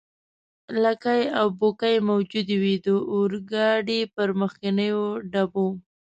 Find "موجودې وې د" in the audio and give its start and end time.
2.09-2.87